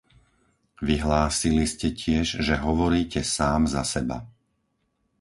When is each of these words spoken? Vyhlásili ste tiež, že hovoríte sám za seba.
Vyhlásili 0.89 1.65
ste 1.73 1.89
tiež, 2.01 2.27
že 2.47 2.55
hovoríte 2.67 3.21
sám 3.35 3.61
za 3.75 3.83
seba. 3.93 4.17